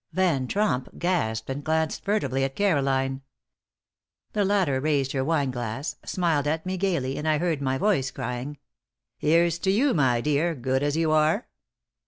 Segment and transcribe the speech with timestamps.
[0.13, 3.21] Van Tromp gasped and glanced furtively at Caroline.
[4.33, 8.09] The latter raised her wine glass, smiled at me gaily, and I heard my voice
[8.09, 8.57] crying:
[9.19, 11.47] "Here's to you, my dear, good as you are!"